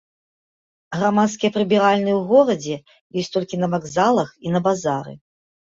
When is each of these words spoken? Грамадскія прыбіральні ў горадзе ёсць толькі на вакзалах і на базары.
Грамадскія 0.95 1.49
прыбіральні 1.57 2.11
ў 2.19 2.21
горадзе 2.33 2.75
ёсць 3.19 3.31
толькі 3.37 3.55
на 3.63 3.73
вакзалах 3.77 4.29
і 4.45 4.59
на 4.59 4.67
базары. 4.73 5.13